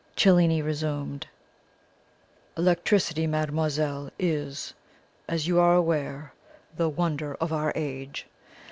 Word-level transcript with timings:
Cellini 0.15 0.63
resumed: 0.63 1.27
"Electricity, 2.57 3.27
mademoiselle, 3.27 4.09
is, 4.17 4.73
as 5.29 5.45
you 5.47 5.59
are 5.59 5.75
aware, 5.75 6.33
the 6.75 6.89
wonder 6.89 7.35
of 7.35 7.53
our 7.53 7.71
age. 7.75 8.25